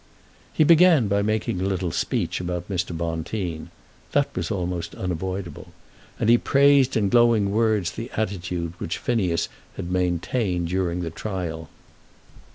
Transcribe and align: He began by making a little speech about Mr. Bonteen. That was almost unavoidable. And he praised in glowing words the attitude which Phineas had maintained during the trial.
He 0.51 0.63
began 0.63 1.07
by 1.07 1.21
making 1.21 1.61
a 1.61 1.67
little 1.67 1.91
speech 1.91 2.41
about 2.41 2.67
Mr. 2.69 2.97
Bonteen. 2.97 3.69
That 4.13 4.35
was 4.35 4.49
almost 4.49 4.95
unavoidable. 4.95 5.73
And 6.19 6.27
he 6.27 6.39
praised 6.39 6.97
in 6.97 7.07
glowing 7.07 7.51
words 7.51 7.91
the 7.91 8.09
attitude 8.17 8.73
which 8.79 8.97
Phineas 8.97 9.47
had 9.75 9.91
maintained 9.91 10.69
during 10.69 11.01
the 11.01 11.11
trial. 11.11 11.69